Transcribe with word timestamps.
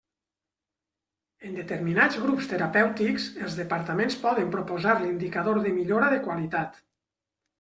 En 1.49 1.57
determinats 1.57 2.17
grups 2.21 2.47
terapèutics, 2.53 3.27
els 3.47 3.59
departaments 3.61 4.17
poden 4.25 4.49
proposar 4.57 4.95
l'indicador 5.03 5.63
de 5.67 5.75
millora 5.79 6.09
de 6.15 6.21
qualitat. 6.29 6.83